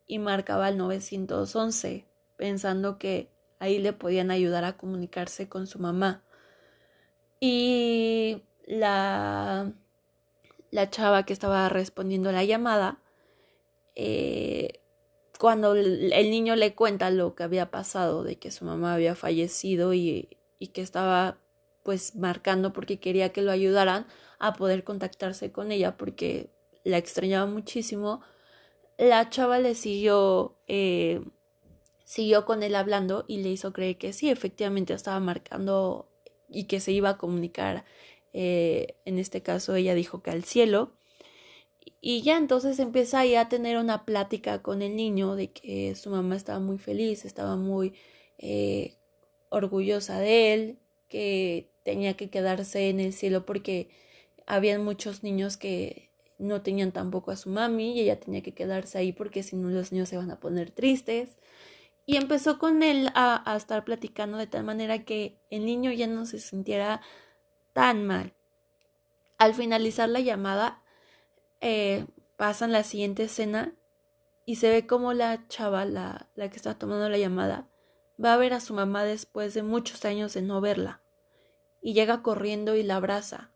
y 0.06 0.18
marcaba 0.18 0.68
el 0.68 0.78
911 0.78 2.06
pensando 2.36 2.98
que 2.98 3.28
ahí 3.58 3.78
le 3.78 3.92
podían 3.92 4.30
ayudar 4.30 4.64
a 4.64 4.76
comunicarse 4.76 5.48
con 5.48 5.66
su 5.66 5.78
mamá. 5.78 6.22
Y 7.40 8.42
la, 8.66 9.72
la 10.70 10.90
chava 10.90 11.24
que 11.24 11.32
estaba 11.32 11.68
respondiendo 11.68 12.32
la 12.32 12.44
llamada, 12.44 12.98
eh, 13.94 14.80
cuando 15.38 15.74
el, 15.74 16.30
niño 16.30 16.56
le 16.56 16.74
cuenta 16.74 17.10
lo 17.10 17.34
que 17.34 17.42
había 17.42 17.70
pasado, 17.70 18.22
de 18.22 18.36
que 18.36 18.50
su 18.50 18.64
mamá 18.64 18.94
había 18.94 19.14
fallecido 19.14 19.92
y, 19.92 20.38
y 20.58 20.68
que 20.68 20.82
estaba 20.82 21.38
pues 21.82 22.16
marcando 22.16 22.72
porque 22.72 22.98
quería 22.98 23.32
que 23.32 23.42
lo 23.42 23.52
ayudaran 23.52 24.06
a 24.38 24.54
poder 24.54 24.84
contactarse 24.84 25.52
con 25.52 25.72
ella 25.72 25.96
porque 25.96 26.50
la 26.84 26.98
extrañaba 26.98 27.46
muchísimo. 27.46 28.20
La 28.98 29.28
chava 29.30 29.58
le 29.58 29.74
siguió, 29.74 30.56
eh, 30.68 31.20
siguió 32.04 32.44
con 32.44 32.62
él 32.62 32.74
hablando 32.74 33.24
y 33.28 33.38
le 33.38 33.50
hizo 33.50 33.72
creer 33.72 33.98
que 33.98 34.12
sí, 34.12 34.30
efectivamente 34.30 34.94
estaba 34.94 35.20
marcando 35.20 36.08
y 36.48 36.64
que 36.64 36.80
se 36.80 36.92
iba 36.92 37.10
a 37.10 37.18
comunicar. 37.18 37.84
Eh, 38.32 38.96
en 39.04 39.18
este 39.18 39.42
caso 39.42 39.74
ella 39.74 39.94
dijo 39.94 40.22
que 40.22 40.30
al 40.30 40.44
cielo. 40.44 40.92
Y 42.00 42.22
ya 42.22 42.36
entonces 42.36 42.78
empieza 42.78 43.20
ahí 43.20 43.34
a 43.34 43.48
tener 43.48 43.78
una 43.78 44.04
plática 44.04 44.62
con 44.62 44.82
el 44.82 44.96
niño 44.96 45.34
de 45.34 45.50
que 45.50 45.94
su 45.96 46.10
mamá 46.10 46.36
estaba 46.36 46.60
muy 46.60 46.78
feliz, 46.78 47.24
estaba 47.24 47.56
muy 47.56 47.94
eh, 48.38 48.94
orgullosa 49.48 50.20
de 50.20 50.54
él, 50.54 50.78
que 51.08 51.70
tenía 51.82 52.16
que 52.16 52.30
quedarse 52.30 52.90
en 52.90 53.00
el 53.00 53.12
cielo 53.12 53.46
porque 53.46 53.88
habían 54.46 54.84
muchos 54.84 55.22
niños 55.22 55.56
que 55.56 56.10
no 56.38 56.62
tenían 56.62 56.92
tampoco 56.92 57.30
a 57.30 57.36
su 57.36 57.50
mami 57.50 57.94
y 57.94 58.00
ella 58.00 58.20
tenía 58.20 58.42
que 58.42 58.54
quedarse 58.54 58.98
ahí 58.98 59.12
porque 59.12 59.42
si 59.42 59.56
no 59.56 59.68
los 59.68 59.92
niños 59.92 60.08
se 60.08 60.16
van 60.16 60.30
a 60.30 60.40
poner 60.40 60.70
tristes. 60.70 61.36
Y 62.04 62.16
empezó 62.16 62.58
con 62.58 62.82
él 62.84 63.10
a, 63.14 63.54
estar 63.56 63.84
platicando 63.84 64.38
de 64.38 64.46
tal 64.46 64.62
manera 64.62 65.04
que 65.04 65.40
el 65.50 65.66
niño 65.66 65.90
ya 65.90 66.06
no 66.06 66.24
se 66.24 66.38
sintiera 66.38 67.00
tan 67.72 68.06
mal. 68.06 68.32
Al 69.38 69.54
finalizar 69.54 70.08
la 70.08 70.20
llamada, 70.20 70.82
eh, 71.60 72.06
pasan 72.36 72.70
la 72.70 72.84
siguiente 72.84 73.24
escena 73.24 73.74
y 74.44 74.56
se 74.56 74.70
ve 74.70 74.86
como 74.86 75.14
la 75.14 75.48
chava, 75.48 75.84
la, 75.84 76.28
la 76.36 76.48
que 76.48 76.56
está 76.56 76.78
tomando 76.78 77.08
la 77.08 77.18
llamada, 77.18 77.68
va 78.22 78.34
a 78.34 78.36
ver 78.36 78.52
a 78.52 78.60
su 78.60 78.72
mamá 78.72 79.02
después 79.02 79.52
de 79.54 79.64
muchos 79.64 80.04
años 80.04 80.32
de 80.32 80.42
no 80.42 80.60
verla. 80.60 81.02
Y 81.82 81.92
llega 81.92 82.22
corriendo 82.22 82.76
y 82.76 82.84
la 82.84 82.96
abraza. 82.96 83.50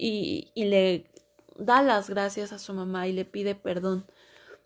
Y, 0.00 0.52
le 0.54 1.10
da 1.56 1.82
las 1.82 2.08
gracias 2.08 2.52
a 2.52 2.58
su 2.58 2.72
mamá 2.72 3.08
y 3.08 3.12
le 3.12 3.24
pide 3.24 3.56
perdón. 3.56 4.06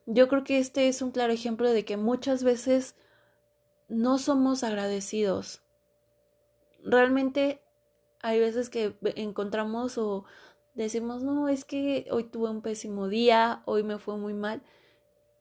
Yo 0.05 0.29
creo 0.29 0.45
que 0.45 0.59
este 0.59 0.89
es 0.89 1.01
un 1.01 1.11
claro 1.11 1.33
ejemplo 1.33 1.71
de 1.71 1.85
que 1.85 1.97
muchas 1.97 2.45
veces 2.45 2.97
no 3.89 4.19
somos 4.19 4.63
agradecidos. 4.63 5.63
Realmente 6.85 7.63
hay 8.21 8.41
veces 8.41 8.69
que 8.69 8.95
encontramos 9.17 9.97
o 9.97 10.25
decimos, 10.75 11.23
no, 11.23 11.49
es 11.49 11.65
que 11.65 12.07
hoy 12.11 12.25
tuve 12.25 12.51
un 12.51 12.61
pésimo 12.61 13.09
día, 13.09 13.63
hoy 13.65 13.85
me 13.85 13.99
fue 13.99 14.17
muy 14.17 14.35
mal, 14.35 14.63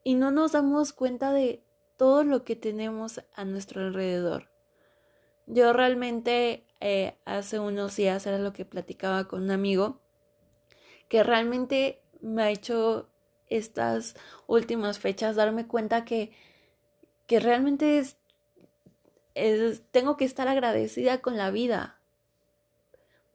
y 0.04 0.14
no 0.14 0.30
nos 0.30 0.52
damos 0.52 0.92
cuenta 0.92 1.32
de 1.32 1.62
todo 1.96 2.24
lo 2.24 2.44
que 2.44 2.56
tenemos 2.56 3.20
a 3.34 3.44
nuestro 3.44 3.82
alrededor. 3.82 4.48
Yo 5.46 5.72
realmente 5.72 6.64
eh, 6.84 7.16
hace 7.26 7.60
unos 7.60 7.94
días 7.94 8.26
era 8.26 8.38
lo 8.38 8.52
que 8.52 8.64
platicaba 8.64 9.28
con 9.28 9.44
un 9.44 9.52
amigo 9.52 10.00
que 11.08 11.22
realmente 11.22 12.02
me 12.20 12.42
ha 12.42 12.50
hecho 12.50 13.08
estas 13.48 14.16
últimas 14.48 14.98
fechas 14.98 15.36
darme 15.36 15.68
cuenta 15.68 16.04
que, 16.04 16.32
que 17.28 17.38
realmente 17.38 17.98
es, 17.98 18.16
es, 19.36 19.82
tengo 19.92 20.16
que 20.16 20.24
estar 20.24 20.48
agradecida 20.48 21.20
con 21.20 21.36
la 21.36 21.52
vida 21.52 22.00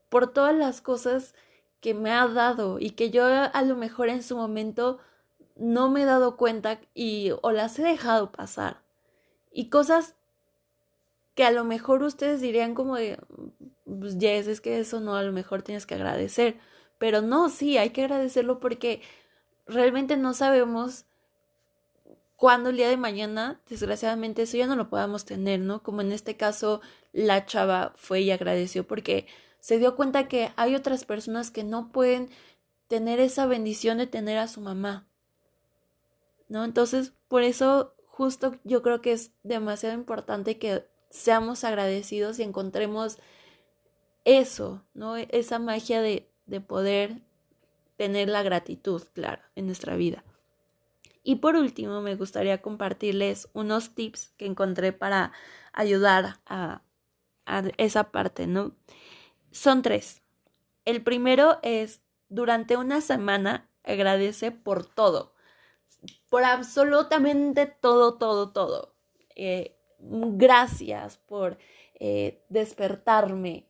por 0.10 0.34
todas 0.34 0.54
las 0.54 0.82
cosas 0.82 1.34
que 1.80 1.94
me 1.94 2.12
ha 2.12 2.28
dado 2.28 2.80
y 2.80 2.90
que 2.92 3.12
yo 3.12 3.24
a 3.26 3.62
lo 3.62 3.78
mejor 3.78 4.10
en 4.10 4.24
su 4.24 4.36
momento 4.36 5.00
no 5.56 5.90
me 5.90 6.02
he 6.02 6.06
dado 6.06 6.36
cuenta 6.36 6.82
y 6.94 7.32
o 7.42 7.52
las 7.54 7.80
he 7.80 7.84
dejado 7.84 8.34
pasar. 8.34 8.82
Y 9.52 9.70
cosas 9.70 10.16
que 11.38 11.46
a 11.46 11.52
lo 11.52 11.64
mejor 11.64 12.02
ustedes 12.02 12.42
dirían 12.42 12.74
como 12.74 12.96
de, 12.96 13.20
pues 13.86 14.18
yes, 14.18 14.48
es 14.48 14.60
que 14.60 14.80
eso 14.80 15.00
no, 15.00 15.16
a 15.16 15.22
lo 15.22 15.32
mejor 15.32 15.62
tienes 15.62 15.86
que 15.86 15.94
agradecer. 15.94 16.58
Pero 16.98 17.22
no, 17.22 17.50
sí, 17.50 17.78
hay 17.78 17.92
que 17.92 18.02
agradecerlo 18.02 18.60
porque 18.60 19.04
realmente 19.68 20.18
no 20.18 20.34
sabemos 20.34 21.06
cuándo 22.38 22.72
el 22.72 22.78
día 22.78 22.90
de 22.90 22.98
mañana, 22.98 23.62
desgraciadamente, 23.70 24.42
eso 24.42 24.58
ya 24.58 24.66
no 24.66 24.76
lo 24.76 24.90
podamos 24.90 25.26
tener, 25.26 25.60
¿no? 25.60 25.84
Como 25.84 26.02
en 26.02 26.12
este 26.12 26.38
caso, 26.38 26.82
la 27.14 27.46
chava 27.46 27.94
fue 27.96 28.22
y 28.22 28.32
agradeció 28.32 28.88
porque 28.88 29.28
se 29.60 29.78
dio 29.78 29.96
cuenta 29.96 30.28
que 30.28 30.52
hay 30.56 30.74
otras 30.74 31.06
personas 31.06 31.52
que 31.52 31.64
no 31.64 31.92
pueden 31.92 32.32
tener 32.88 33.20
esa 33.20 33.46
bendición 33.46 34.00
de 34.00 34.08
tener 34.08 34.40
a 34.40 34.48
su 34.48 34.60
mamá. 34.60 35.08
¿No? 36.50 36.66
Entonces, 36.66 37.14
por 37.28 37.44
eso 37.44 37.94
justo 38.08 38.56
yo 38.64 38.82
creo 38.82 39.02
que 39.02 39.12
es 39.12 39.34
demasiado 39.44 39.94
importante 39.94 40.58
que 40.58 40.88
seamos 41.10 41.64
agradecidos 41.64 42.40
y 42.40 42.44
encontremos 42.44 43.18
eso, 44.26 44.84
¿no? 44.94 45.16
Esa 45.18 45.60
magia 45.60 46.02
de, 46.02 46.30
de 46.46 46.62
poder 46.62 47.22
tener 47.98 48.30
la 48.30 48.44
gratitud, 48.44 49.04
claro, 49.14 49.42
en 49.56 49.66
nuestra 49.66 49.96
vida. 49.96 50.24
Y 51.24 51.36
por 51.36 51.56
último, 51.56 52.02
me 52.02 52.16
gustaría 52.16 52.62
compartirles 52.62 53.50
unos 53.54 53.96
tips 53.96 54.30
que 54.38 54.46
encontré 54.46 54.94
para 54.94 55.34
ayudar 55.74 56.40
a, 56.46 56.84
a 57.46 57.64
esa 57.78 58.12
parte, 58.12 58.48
¿no? 58.48 58.76
Son 59.52 59.82
tres. 59.82 60.22
El 60.86 61.04
primero 61.04 61.60
es, 61.64 62.02
durante 62.30 62.78
una 62.78 63.02
semana, 63.02 63.70
agradece 63.84 64.52
por 64.52 64.86
todo, 64.86 65.34
por 66.30 66.44
absolutamente 66.44 67.66
todo, 67.66 68.18
todo, 68.18 68.52
todo. 68.52 68.94
Eh, 69.36 69.77
gracias 70.00 71.18
por 71.18 71.58
eh, 72.00 72.42
despertarme, 72.50 73.66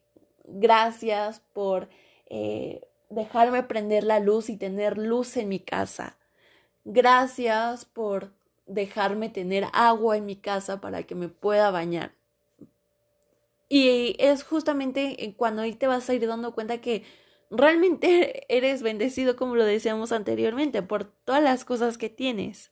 gracias 0.45 1.41
por 1.53 1.89
eh, 2.27 2.81
dejarme 3.09 3.63
prender 3.63 4.03
la 4.03 4.19
luz 4.19 4.49
y 4.49 4.57
tener 4.57 4.97
luz 4.97 5.37
en 5.37 5.49
mi 5.49 5.59
casa. 5.59 6.17
Gracias 6.83 7.85
por 7.85 8.31
dejarme 8.65 9.29
tener 9.29 9.65
agua 9.73 10.17
en 10.17 10.25
mi 10.25 10.35
casa 10.35 10.81
para 10.81 11.03
que 11.03 11.15
me 11.15 11.29
pueda 11.29 11.71
bañar. 11.71 12.11
Y 13.69 14.15
es 14.19 14.43
justamente 14.43 15.33
cuando 15.37 15.61
ahí 15.61 15.73
te 15.73 15.87
vas 15.87 16.09
a 16.09 16.13
ir 16.13 16.25
dando 16.27 16.53
cuenta 16.53 16.79
que 16.79 17.03
realmente 17.49 18.45
eres 18.55 18.81
bendecido, 18.81 19.35
como 19.35 19.55
lo 19.55 19.65
decíamos 19.65 20.11
anteriormente, 20.11 20.81
por 20.81 21.05
todas 21.05 21.43
las 21.43 21.65
cosas 21.65 21.97
que 21.97 22.09
tienes. 22.09 22.71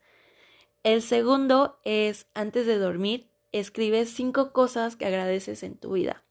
El 0.83 1.01
segundo 1.01 1.79
es, 1.83 2.27
antes 2.33 2.67
de 2.67 2.77
dormir, 2.77 3.27
escribes 3.59 4.09
cinco 4.09 4.51
cosas 4.51 4.95
que 4.95 5.05
agradeces 5.05 5.63
en 5.63 5.77
tu 5.77 5.93
vida. 5.93 6.23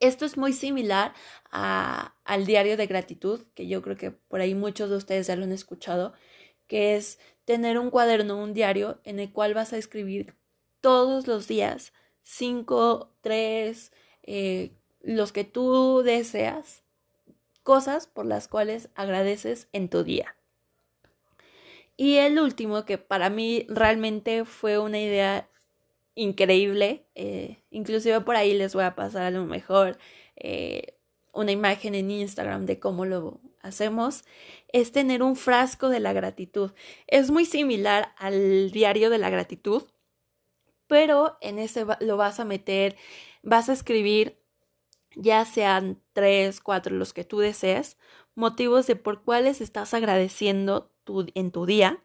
Esto 0.00 0.24
es 0.24 0.36
muy 0.36 0.52
similar 0.52 1.14
a, 1.50 2.14
al 2.24 2.44
diario 2.44 2.76
de 2.76 2.86
gratitud, 2.86 3.46
que 3.54 3.68
yo 3.68 3.82
creo 3.82 3.96
que 3.96 4.10
por 4.10 4.40
ahí 4.40 4.54
muchos 4.54 4.90
de 4.90 4.96
ustedes 4.96 5.28
ya 5.28 5.36
lo 5.36 5.44
han 5.44 5.52
escuchado, 5.52 6.12
que 6.66 6.96
es 6.96 7.18
tener 7.44 7.78
un 7.78 7.90
cuaderno, 7.90 8.42
un 8.42 8.52
diario 8.54 9.00
en 9.04 9.20
el 9.20 9.32
cual 9.32 9.54
vas 9.54 9.72
a 9.72 9.78
escribir 9.78 10.34
todos 10.80 11.26
los 11.26 11.46
días 11.46 11.92
cinco, 12.22 13.14
tres, 13.20 13.92
eh, 14.22 14.72
los 15.00 15.32
que 15.32 15.44
tú 15.44 16.02
deseas, 16.04 16.82
cosas 17.62 18.06
por 18.06 18.26
las 18.26 18.48
cuales 18.48 18.88
agradeces 18.94 19.68
en 19.72 19.88
tu 19.88 20.02
día. 20.04 20.36
Y 21.96 22.16
el 22.16 22.38
último, 22.38 22.84
que 22.84 22.98
para 22.98 23.30
mí 23.30 23.66
realmente 23.68 24.44
fue 24.44 24.78
una 24.78 24.98
idea 24.98 25.48
increíble. 26.14 27.06
Eh, 27.14 27.62
inclusive 27.70 28.20
por 28.20 28.36
ahí 28.36 28.54
les 28.54 28.74
voy 28.74 28.84
a 28.84 28.94
pasar 28.94 29.22
a 29.22 29.30
lo 29.30 29.44
mejor 29.44 29.98
eh, 30.36 30.98
una 31.32 31.52
imagen 31.52 31.94
en 31.94 32.10
Instagram 32.10 32.66
de 32.66 32.78
cómo 32.78 33.04
lo 33.04 33.40
hacemos. 33.60 34.24
Es 34.68 34.92
tener 34.92 35.22
un 35.22 35.36
frasco 35.36 35.88
de 35.88 36.00
la 36.00 36.12
gratitud. 36.12 36.72
Es 37.06 37.30
muy 37.30 37.44
similar 37.44 38.14
al 38.18 38.70
diario 38.70 39.10
de 39.10 39.18
la 39.18 39.30
gratitud, 39.30 39.84
pero 40.86 41.38
en 41.40 41.58
ese 41.58 41.86
lo 42.00 42.16
vas 42.16 42.40
a 42.40 42.44
meter, 42.44 42.96
vas 43.42 43.68
a 43.68 43.72
escribir 43.72 44.38
ya 45.14 45.44
sean 45.44 46.00
tres, 46.14 46.60
cuatro, 46.60 46.96
los 46.96 47.12
que 47.12 47.24
tú 47.24 47.38
desees, 47.38 47.98
motivos 48.34 48.86
de 48.86 48.96
por 48.96 49.22
cuáles 49.24 49.60
estás 49.60 49.92
agradeciendo 49.92 50.90
en 51.34 51.50
tu 51.50 51.66
día 51.66 52.02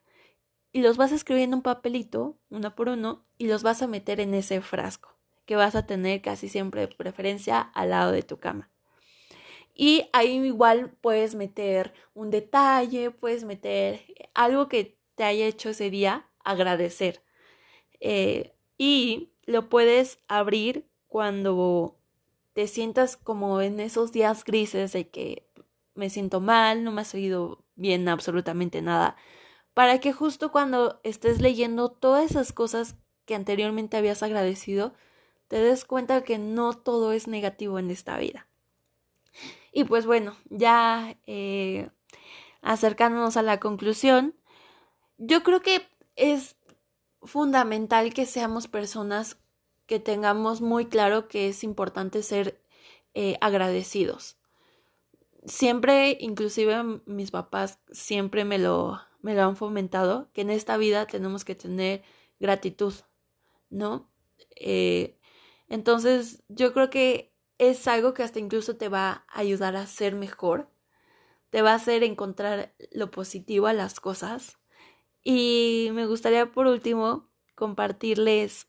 y 0.72 0.82
los 0.82 0.98
vas 0.98 1.12
a 1.12 1.16
escribir 1.16 1.44
en 1.44 1.54
un 1.54 1.62
papelito, 1.62 2.38
uno 2.50 2.76
por 2.76 2.90
uno, 2.90 3.26
y 3.38 3.48
los 3.48 3.64
vas 3.64 3.82
a 3.82 3.88
meter 3.88 4.20
en 4.20 4.34
ese 4.34 4.62
frasco 4.62 5.18
que 5.46 5.56
vas 5.56 5.76
a 5.76 5.86
tener 5.86 6.22
casi 6.22 6.50
siempre 6.50 6.82
de 6.82 6.88
preferencia 6.90 7.62
al 7.62 7.92
lado 7.92 8.12
de 8.12 8.22
tu 8.22 8.38
cama. 8.38 8.70
Y 9.74 10.10
ahí 10.12 10.36
igual 10.46 10.92
puedes 11.02 11.36
meter 11.36 11.94
un 12.14 12.32
detalle, 12.32 13.12
puedes 13.12 13.44
meter 13.44 14.02
algo 14.34 14.68
que 14.68 14.98
te 15.16 15.24
haya 15.24 15.46
hecho 15.46 15.70
ese 15.70 15.90
día 15.90 16.28
agradecer. 16.44 17.24
Eh, 18.00 18.54
y 18.78 19.32
lo 19.46 19.70
puedes 19.70 20.20
abrir 20.28 20.86
cuando 21.08 21.98
te 22.54 22.68
sientas 22.68 23.18
como 23.18 23.62
en 23.62 23.80
esos 23.80 24.12
días 24.12 24.44
grises 24.44 24.92
de 24.92 25.10
que 25.10 25.48
me 25.94 26.10
siento 26.10 26.42
mal, 26.42 26.84
no 26.84 26.92
me 26.92 27.02
ha 27.02 27.06
salido 27.06 27.64
bien 27.76 28.10
absolutamente 28.10 28.82
nada 28.82 29.16
para 29.78 30.00
que 30.00 30.12
justo 30.12 30.52
cuando 30.52 31.00
estés 31.04 31.40
leyendo 31.40 31.90
todas 31.90 32.32
esas 32.32 32.52
cosas 32.52 32.96
que 33.28 33.36
anteriormente 33.36 33.96
habías 33.96 34.24
agradecido, 34.24 34.96
te 35.50 35.58
des 35.58 35.86
cuenta 35.86 36.24
que 36.24 36.40
no 36.40 36.74
todo 36.74 37.12
es 37.12 37.28
negativo 37.28 37.78
en 37.78 37.92
esta 37.92 38.18
vida. 38.18 38.48
Y 39.72 39.84
pues 39.84 40.08
bueno, 40.08 40.36
ya 40.50 41.16
eh, 41.28 41.92
acercándonos 42.64 43.38
a 43.38 43.44
la 43.44 43.60
conclusión, 43.60 44.34
yo 45.20 45.44
creo 45.44 45.62
que 45.62 45.88
es 46.16 46.56
fundamental 47.22 48.16
que 48.16 48.26
seamos 48.26 48.68
personas 48.68 49.38
que 49.86 50.00
tengamos 50.00 50.60
muy 50.60 50.88
claro 50.88 51.28
que 51.28 51.50
es 51.50 51.64
importante 51.64 52.24
ser 52.24 52.60
eh, 53.14 53.38
agradecidos. 53.42 54.38
Siempre, 55.46 56.18
inclusive 56.20 56.82
mis 57.06 57.30
papás 57.30 57.78
siempre 57.92 58.44
me 58.44 58.58
lo 58.58 59.06
me 59.22 59.36
lo 59.36 59.44
han 59.44 59.56
fomentado, 59.56 60.30
que 60.34 60.42
en 60.42 60.50
esta 60.50 60.78
vida 60.78 61.06
tenemos 61.08 61.46
que 61.46 61.56
tener 61.56 62.04
gratitud, 62.40 62.94
¿no? 63.70 64.10
Eh, 64.56 65.18
entonces, 65.68 66.44
yo 66.48 66.74
creo 66.74 66.90
que 66.90 67.34
es 67.58 67.88
algo 67.88 68.14
que 68.14 68.24
hasta 68.24 68.40
incluso 68.40 68.78
te 68.78 68.90
va 68.90 69.26
a 69.28 69.40
ayudar 69.40 69.76
a 69.76 69.88
ser 69.88 70.16
mejor, 70.16 70.70
te 71.50 71.62
va 71.62 71.72
a 71.72 71.76
hacer 71.76 72.04
encontrar 72.04 72.74
lo 72.92 73.12
positivo 73.12 73.68
a 73.68 73.74
las 73.74 74.00
cosas. 74.00 74.58
Y 75.24 75.90
me 75.94 76.06
gustaría 76.06 76.52
por 76.52 76.68
último 76.68 77.30
compartirles 77.56 78.68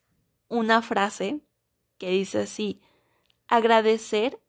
una 0.49 0.83
frase 0.83 1.41
que 1.99 2.11
dice 2.11 2.43
así, 2.43 2.81
agradecer 3.49 4.41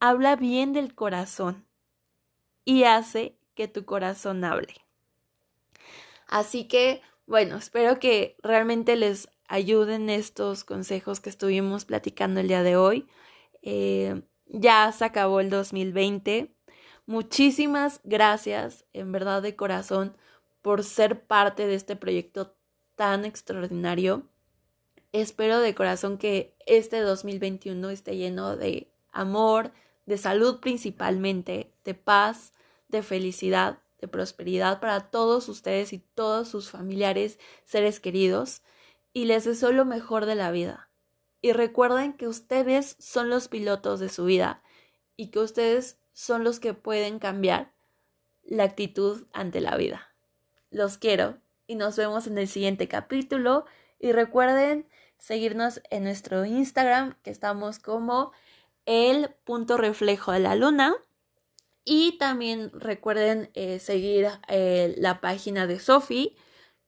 habla 0.00 0.36
bien 0.36 0.74
del 0.74 0.94
corazón 0.94 1.66
y 2.64 2.84
hace 2.84 3.38
que 3.54 3.68
tu 3.68 3.86
corazón 3.86 4.44
hable. 4.44 4.83
Así 6.26 6.64
que, 6.64 7.02
bueno, 7.26 7.56
espero 7.56 7.98
que 7.98 8.36
realmente 8.42 8.96
les 8.96 9.28
ayuden 9.48 10.10
estos 10.10 10.64
consejos 10.64 11.20
que 11.20 11.30
estuvimos 11.30 11.84
platicando 11.84 12.40
el 12.40 12.48
día 12.48 12.62
de 12.62 12.76
hoy. 12.76 13.06
Eh, 13.62 14.22
ya 14.46 14.90
se 14.92 15.04
acabó 15.04 15.40
el 15.40 15.50
2020. 15.50 16.54
Muchísimas 17.06 18.00
gracias, 18.04 18.84
en 18.92 19.12
verdad 19.12 19.42
de 19.42 19.56
corazón, 19.56 20.16
por 20.62 20.84
ser 20.84 21.26
parte 21.26 21.66
de 21.66 21.74
este 21.74 21.96
proyecto 21.96 22.56
tan 22.96 23.24
extraordinario. 23.24 24.28
Espero 25.12 25.60
de 25.60 25.74
corazón 25.74 26.18
que 26.18 26.56
este 26.66 27.00
2021 27.00 27.90
esté 27.90 28.16
lleno 28.16 28.56
de 28.56 28.90
amor, 29.12 29.72
de 30.06 30.18
salud 30.18 30.60
principalmente, 30.60 31.72
de 31.84 31.94
paz, 31.94 32.52
de 32.88 33.02
felicidad, 33.02 33.78
prosperidad 34.08 34.80
para 34.80 35.10
todos 35.10 35.48
ustedes 35.48 35.92
y 35.92 35.98
todos 35.98 36.48
sus 36.48 36.70
familiares, 36.70 37.38
seres 37.64 38.00
queridos, 38.00 38.62
y 39.12 39.26
les 39.26 39.44
deseo 39.44 39.72
lo 39.72 39.84
mejor 39.84 40.26
de 40.26 40.34
la 40.34 40.50
vida. 40.50 40.90
Y 41.40 41.52
recuerden 41.52 42.14
que 42.14 42.26
ustedes 42.26 42.96
son 42.98 43.28
los 43.28 43.48
pilotos 43.48 44.00
de 44.00 44.08
su 44.08 44.24
vida 44.24 44.62
y 45.16 45.28
que 45.28 45.40
ustedes 45.40 45.98
son 46.12 46.44
los 46.44 46.60
que 46.60 46.74
pueden 46.74 47.18
cambiar 47.18 47.72
la 48.42 48.64
actitud 48.64 49.26
ante 49.32 49.60
la 49.60 49.76
vida. 49.76 50.14
Los 50.70 50.98
quiero 50.98 51.38
y 51.66 51.76
nos 51.76 51.96
vemos 51.96 52.26
en 52.26 52.38
el 52.38 52.48
siguiente 52.48 52.88
capítulo 52.88 53.64
y 53.98 54.12
recuerden 54.12 54.88
seguirnos 55.18 55.80
en 55.90 56.04
nuestro 56.04 56.44
Instagram 56.44 57.16
que 57.22 57.30
estamos 57.30 57.78
como 57.78 58.32
el 58.86 59.30
punto 59.44 59.76
reflejo 59.76 60.32
de 60.32 60.40
la 60.40 60.54
luna 60.54 60.94
y 61.84 62.18
también 62.18 62.70
recuerden 62.72 63.50
eh, 63.54 63.78
seguir 63.78 64.28
eh, 64.48 64.94
la 64.98 65.20
página 65.20 65.66
de 65.66 65.78
Sophie 65.78 66.34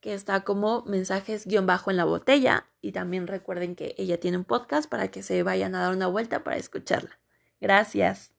que 0.01 0.15
está 0.15 0.45
como 0.45 0.83
mensajes 0.85 1.47
guion 1.47 1.67
bajo 1.67 1.91
en 1.91 1.97
la 1.97 2.05
botella 2.05 2.67
y 2.81 2.93
también 2.93 3.27
recuerden 3.27 3.75
que 3.75 3.95
ella 3.99 4.21
tiene 4.21 4.39
un 4.39 4.45
podcast 4.45 4.89
para 4.89 5.09
que 5.11 5.23
se 5.23 5.43
vayan 5.43 5.75
a 5.75 5.81
dar 5.81 5.93
una 5.95 6.07
vuelta 6.07 6.45
para 6.45 6.57
escucharla. 6.57 7.19
Gracias. 7.61 8.36